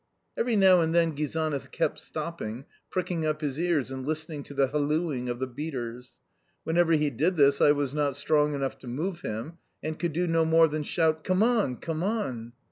[0.35, 4.65] Every now and then Gizana kept stopping, pricking up his ears, and listening to the
[4.69, 6.15] hallooing of the beaters.
[6.63, 10.25] Whenever he did this I was not strong enough to move him, and could do
[10.25, 12.53] no more than shout, "Come on, come on!"